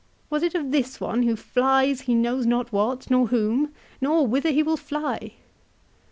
Was 0.31 0.41
it 0.41 0.55
of 0.55 0.71
this 0.71 0.99
one 0.99 1.21
who 1.21 1.35
flies 1.35 2.01
he 2.01 2.15
knows 2.15 2.47
not 2.47 2.71
what, 2.73 3.11
nor 3.11 3.27
whom; 3.27 3.71
nor 4.01 4.25
whither 4.25 4.49
he 4.49 4.63
will 4.63 4.75
fly 4.75 5.33